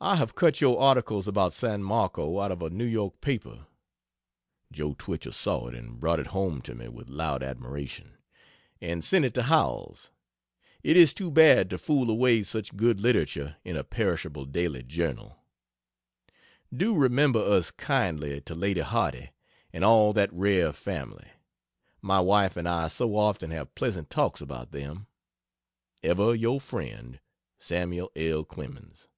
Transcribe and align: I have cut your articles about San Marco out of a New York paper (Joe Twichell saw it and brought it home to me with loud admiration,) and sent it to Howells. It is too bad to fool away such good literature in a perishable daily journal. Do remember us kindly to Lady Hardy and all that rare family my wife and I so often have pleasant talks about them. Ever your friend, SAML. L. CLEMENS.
I 0.00 0.14
have 0.14 0.36
cut 0.36 0.60
your 0.60 0.80
articles 0.80 1.26
about 1.26 1.52
San 1.52 1.82
Marco 1.82 2.38
out 2.38 2.52
of 2.52 2.62
a 2.62 2.70
New 2.70 2.84
York 2.84 3.20
paper 3.20 3.66
(Joe 4.70 4.94
Twichell 4.96 5.32
saw 5.32 5.66
it 5.66 5.74
and 5.74 5.98
brought 5.98 6.20
it 6.20 6.28
home 6.28 6.62
to 6.62 6.74
me 6.76 6.86
with 6.86 7.10
loud 7.10 7.42
admiration,) 7.42 8.16
and 8.80 9.02
sent 9.04 9.24
it 9.24 9.34
to 9.34 9.42
Howells. 9.42 10.12
It 10.84 10.96
is 10.96 11.12
too 11.12 11.32
bad 11.32 11.68
to 11.70 11.78
fool 11.78 12.10
away 12.10 12.44
such 12.44 12.76
good 12.76 13.00
literature 13.00 13.56
in 13.64 13.76
a 13.76 13.82
perishable 13.82 14.44
daily 14.44 14.84
journal. 14.84 15.40
Do 16.72 16.94
remember 16.94 17.40
us 17.40 17.72
kindly 17.72 18.40
to 18.42 18.54
Lady 18.54 18.82
Hardy 18.82 19.30
and 19.72 19.84
all 19.84 20.12
that 20.12 20.32
rare 20.32 20.72
family 20.72 21.26
my 22.00 22.20
wife 22.20 22.56
and 22.56 22.68
I 22.68 22.86
so 22.86 23.16
often 23.16 23.50
have 23.50 23.74
pleasant 23.74 24.10
talks 24.10 24.40
about 24.40 24.70
them. 24.70 25.08
Ever 26.04 26.36
your 26.36 26.60
friend, 26.60 27.18
SAML. 27.58 28.12
L. 28.14 28.44
CLEMENS. 28.44 29.08